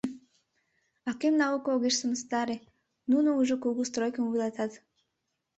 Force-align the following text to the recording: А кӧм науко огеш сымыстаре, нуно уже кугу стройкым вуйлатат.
А 1.09 1.11
кӧм 1.19 1.33
науко 1.41 1.67
огеш 1.75 1.95
сымыстаре, 1.99 2.57
нуно 3.11 3.29
уже 3.39 3.55
кугу 3.63 3.83
стройкым 3.89 4.25
вуйлатат. 4.27 4.71